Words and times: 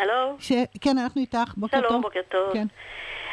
הלו? 0.00 0.36
ש... 0.38 0.52
כן, 0.80 0.98
אנחנו 0.98 1.20
איתך, 1.20 1.54
בוקר 1.56 1.78
שלום, 1.78 1.88
טוב. 1.88 2.02
בוקר 2.02 2.20
טוב. 2.28 2.52
כן. 2.52 2.66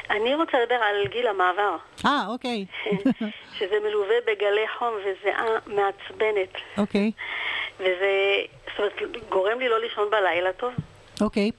אני 0.10 0.36
רוצה 0.36 0.60
לדבר 0.60 0.76
על 0.76 1.08
גיל 1.08 1.28
המעבר, 1.28 1.78
אה, 2.06 2.26
אוקיי. 2.28 2.66
שזה 3.58 3.76
מלווה 3.84 4.16
בגלי 4.28 4.68
חום 4.78 4.94
וזיעה 5.00 5.46
מעצבנת, 5.66 6.54
אוקיי, 6.78 7.12
וזה 7.80 8.36
זאת 8.68 8.80
אומרת, 8.80 9.30
גורם 9.30 9.60
לי 9.60 9.70
לא 9.70 9.80
לישון 9.80 10.10
בלילה 10.10 10.54
טוב, 10.54 10.74
אוקיי. 11.22 11.52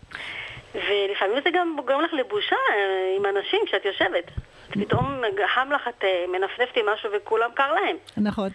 ולפעמים 0.74 1.40
זה 1.44 1.50
גם 1.50 1.76
גורם 1.86 2.00
לך 2.00 2.12
לבושה 2.12 2.56
אה, 2.56 3.16
עם 3.16 3.26
אנשים 3.26 3.60
כשאת 3.66 3.84
יושבת. 3.84 4.24
פתאום 4.70 5.22
חם 5.54 5.68
לך, 5.72 5.88
את 5.88 6.04
אה, 6.04 6.24
מנפנפת 6.28 6.76
עם 6.76 6.88
משהו 6.88 7.10
וכולם 7.12 7.50
קר 7.54 7.72
להם. 7.72 7.96
נכון. 8.16 8.48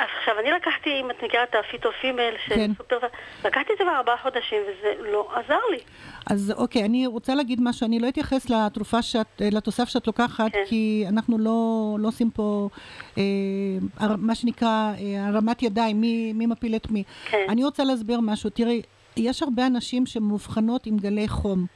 אה, 0.00 0.04
עכשיו, 0.18 0.34
אני 0.40 0.50
לקחתי, 0.50 0.90
אם 1.00 1.10
את 1.10 1.22
מכירה 1.22 1.42
את 1.42 1.54
הפמינפימל 1.54 2.34
של 2.46 2.54
כן. 2.54 2.70
סופר, 2.78 2.98
לקחתי 3.44 3.72
את 3.72 3.78
זה 3.78 3.84
כבר 3.84 3.96
ארבעה 3.96 4.16
חודשים 4.16 4.62
וזה 4.62 4.92
לא 5.12 5.28
עזר 5.34 5.60
לי. 5.70 5.78
אז 6.26 6.54
אוקיי, 6.56 6.84
אני 6.84 7.06
רוצה 7.06 7.34
להגיד 7.34 7.60
משהו, 7.62 7.86
אני 7.86 8.00
לא 8.00 8.08
אתייחס 8.08 8.50
לתרופה 8.50 9.02
שאת, 9.02 9.26
אה, 9.42 9.48
לתוסף 9.52 9.88
שאת 9.88 10.06
לוקחת, 10.06 10.52
כן. 10.52 10.64
כי 10.66 11.04
אנחנו 11.08 11.38
לא, 11.38 11.96
לא 11.98 12.08
עושים 12.08 12.30
פה 12.30 12.68
אה, 13.18 13.22
מה 14.18 14.34
שנקרא 14.34 14.92
אה, 14.98 15.26
הרמת 15.28 15.62
ידיים, 15.62 16.00
מי, 16.00 16.32
מי 16.32 16.46
מפיל 16.46 16.76
את 16.76 16.90
מי. 16.90 17.02
כן. 17.30 17.46
אני 17.48 17.64
רוצה 17.64 17.84
להסביר 17.84 18.20
משהו, 18.20 18.50
תראי, 18.50 18.82
יש 19.16 19.42
הרבה 19.42 19.66
אנשים 19.66 20.06
שמאובחנות 20.06 20.86
עם 20.86 20.96
גלי 20.96 21.28
חום. 21.28 21.66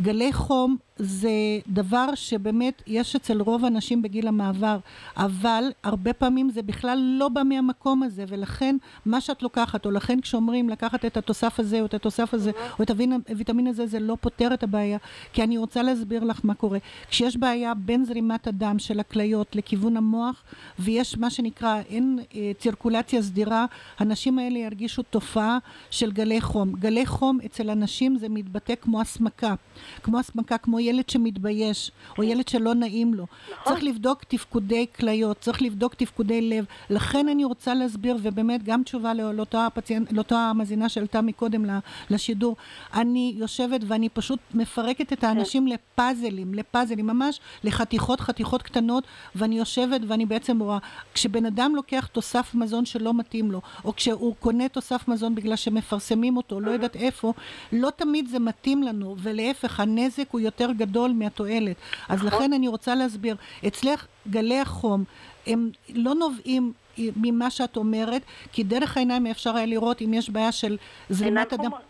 גלי 0.00 0.32
חום 0.32 0.76
זה 1.02 1.30
דבר 1.68 2.14
שבאמת 2.14 2.82
יש 2.86 3.16
אצל 3.16 3.40
רוב 3.40 3.64
האנשים 3.64 4.02
בגיל 4.02 4.28
המעבר, 4.28 4.78
אבל 5.16 5.64
הרבה 5.82 6.12
פעמים 6.12 6.50
זה 6.50 6.62
בכלל 6.62 6.98
לא 7.18 7.28
בא 7.28 7.42
מהמקום 7.42 8.02
הזה, 8.02 8.24
ולכן 8.28 8.76
מה 9.06 9.20
שאת 9.20 9.42
לוקחת, 9.42 9.86
או 9.86 9.90
לכן 9.90 10.20
כשאומרים 10.20 10.68
לקחת 10.68 11.04
את 11.04 11.16
התוסף 11.16 11.60
הזה 11.60 11.80
או 11.80 11.86
את 11.86 11.94
התוסף 11.94 12.34
הזה, 12.34 12.50
או 12.78 12.82
את 12.82 12.90
הוויטמין- 12.90 13.66
הזה, 13.66 13.86
זה 13.86 14.00
לא 14.00 14.16
פותר 14.20 14.54
את 14.54 14.62
הבעיה, 14.62 14.98
כי 15.32 15.42
אני 15.42 15.58
רוצה 15.58 15.82
להסביר 15.82 16.24
לך 16.24 16.40
מה 16.44 16.54
קורה. 16.54 16.78
כשיש 17.10 17.36
בעיה 17.36 17.74
בין 17.74 18.04
זרימת 18.04 18.46
הדם 18.46 18.78
של 18.78 19.00
הכליות 19.00 19.56
לכיוון 19.56 19.96
המוח, 19.96 20.42
ויש 20.78 21.18
מה 21.18 21.30
שנקרא, 21.30 21.80
אין 21.88 22.18
אה, 22.34 22.52
צירקולציה 22.58 23.22
סדירה, 23.22 23.66
הנשים 23.98 24.38
האלה 24.38 24.58
ירגישו 24.58 25.02
תופעה 25.02 25.58
של 25.90 26.12
גלי 26.12 26.40
חום. 26.40 26.72
גלי 26.72 27.06
חום 27.06 27.38
אצל 27.46 27.70
אנשים 27.70 28.18
זה 28.18 28.28
מתבטא 28.28 28.74
כמו 28.80 29.00
הסמקה, 29.00 29.54
כמו 30.02 30.18
הסמקה, 30.18 30.58
כמו 30.58 30.78
ילד 30.90 31.08
שמתבייש, 31.10 31.90
או 32.18 32.22
ילד 32.22 32.48
שלא 32.48 32.74
נעים 32.74 33.14
לו. 33.14 33.26
נכון. 33.52 33.72
צריך 33.72 33.84
לבדוק 33.84 34.24
תפקודי 34.24 34.86
כליות, 34.96 35.40
צריך 35.40 35.62
לבדוק 35.62 35.94
תפקודי 35.94 36.40
לב. 36.40 36.64
לכן 36.90 37.28
אני 37.28 37.44
רוצה 37.44 37.74
להסביר, 37.74 38.16
ובאמת 38.22 38.62
גם 38.62 38.82
תשובה 38.82 39.14
לא- 39.14 39.34
לאותה 39.34 39.66
הפציינט, 39.66 40.12
לאותה 40.12 40.36
המאזינה 40.38 40.88
שעלתה 40.88 41.20
מקודם 41.20 41.64
לשידור. 42.10 42.56
אני 42.94 43.34
יושבת 43.36 43.80
ואני 43.86 44.08
פשוט 44.08 44.38
מפרקת 44.54 45.12
את 45.12 45.24
האנשים 45.24 45.66
לפאזלים, 45.66 46.54
לפאזלים, 46.54 47.06
ממש 47.06 47.40
לחתיכות, 47.64 48.20
חתיכות 48.20 48.62
קטנות, 48.62 49.04
ואני 49.34 49.58
יושבת 49.58 50.00
ואני 50.08 50.26
בעצם 50.26 50.60
רואה, 50.60 50.78
כשבן 51.14 51.46
אדם 51.46 51.72
לוקח 51.76 52.06
תוסף 52.06 52.54
מזון 52.54 52.84
שלא 52.84 53.14
מתאים 53.14 53.50
לו, 53.50 53.60
או 53.84 53.96
כשהוא 53.96 54.34
קונה 54.40 54.68
תוסף 54.68 55.08
מזון 55.08 55.34
בגלל 55.34 55.56
שמפרסמים 55.56 56.36
אותו, 56.36 56.60
לא 56.60 56.70
יודעת 56.70 56.96
איפה, 56.96 57.32
לא 57.72 57.90
תמיד 57.96 58.28
זה 58.28 58.38
מתאים 58.38 58.82
לנו, 58.82 59.16
ולהפך, 59.18 59.80
הנזק 59.80 60.24
הוא 60.30 60.40
יותר 60.40 60.72
גדול 60.80 61.12
מהתועלת. 61.14 61.76
אז 62.08 62.24
לכן 62.24 62.52
אני 62.52 62.68
רוצה 62.68 62.94
להסביר, 62.94 63.36
אצלך 63.66 64.06
גלי 64.28 64.58
החום, 64.58 65.04
הם 65.46 65.70
לא 65.94 66.14
נובעים 66.14 66.72
ממה 66.98 67.50
שאת 67.50 67.76
אומרת, 67.76 68.22
כי 68.52 68.62
דרך 68.62 68.96
העיניים 68.96 69.26
אפשר 69.26 69.56
היה 69.56 69.66
לראות 69.66 70.02
אם 70.02 70.14
יש 70.14 70.30
בעיה 70.30 70.52
של 70.52 70.76
זרימת 71.10 71.52
הדם. 71.52 71.64
חומות. 71.64 71.80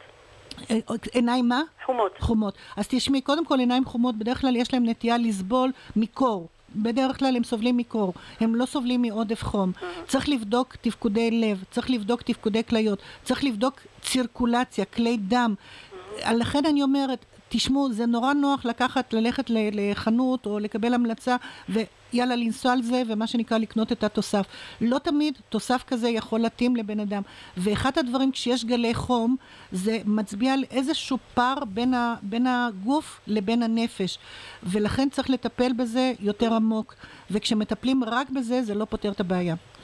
אה, 0.71 0.79
עיניים 1.13 1.49
מה? 1.49 1.63
חומות. 1.87 2.13
חומות. 2.21 2.55
אז 2.77 2.87
תשמעי, 2.89 3.21
קודם 3.21 3.45
כל 3.47 3.59
עיניים 3.59 3.85
חומות, 3.85 4.17
בדרך 4.17 4.41
כלל 4.41 4.57
יש 4.57 4.75
להם 4.75 4.89
נטייה 4.89 5.19
לסבול 5.19 5.73
מקור. 5.97 6.49
בדרך 6.77 7.19
כלל 7.19 7.37
הם 7.37 7.45
סובלים 7.45 7.77
מקור, 7.77 8.15
הם 8.41 8.55
לא 8.55 8.67
סובלים 8.67 9.03
מעודף 9.03 9.45
חום. 9.45 9.73
צריך 10.07 10.29
לבדוק 10.29 10.77
תפקודי 10.81 11.31
לב, 11.31 11.65
צריך 11.71 11.91
לבדוק 11.91 12.23
תפקודי 12.23 12.65
כליות, 12.65 12.99
צריך 13.25 13.45
לבדוק 13.45 13.81
צירקולציה, 14.03 14.85
כלי 14.85 15.17
דם. 15.17 15.55
לכן 16.29 16.67
אני 16.67 16.83
אומרת, 16.83 17.25
תשמעו, 17.49 17.93
זה 17.93 18.07
נורא 18.07 18.33
נוח 18.33 18.65
לקחת, 18.65 19.13
ללכת 19.13 19.51
לחנות 19.51 20.47
או 20.47 20.59
לקבל 20.59 20.95
המלצה 20.95 21.37
ויאללה 21.69 22.37
לנסוע 22.37 22.73
על 22.73 22.83
זה 22.83 23.03
ומה 23.09 23.27
שנקרא 23.27 23.59
לקנות 23.59 23.93
את 23.93 24.05
התוסף. 24.05 24.47
לא 24.81 24.99
תמיד 24.99 25.35
תוסף 25.49 25.85
כזה 25.87 26.09
יכול 26.09 26.41
להתאים 26.41 26.77
לבן 26.77 27.01
אדם. 27.01 27.23
ואחד 27.57 27.99
הדברים 27.99 28.33
כשיש 28.33 28.65
גלי 28.65 28.95
חום 28.95 29.37
זה 29.73 29.99
מצביע 30.05 30.53
על 30.53 30.65
איזשהו 30.71 31.19
פער 31.35 31.65
בין, 31.65 31.95
ה, 31.95 32.15
בין 32.23 32.47
הגוף 32.47 33.21
לבין 33.27 33.63
הנפש 33.63 34.19
ולכן 34.63 35.09
צריך 35.11 35.31
לטפל 35.31 35.73
בזה 35.73 36.13
יותר 36.21 36.55
עמוק 36.55 36.95
וכשמטפלים 37.31 38.05
רק 38.05 38.31
בזה 38.31 38.63
זה 38.63 38.75
לא 38.75 38.85
פותר 38.85 39.11
את 39.11 39.21
הבעיה. 39.21 39.55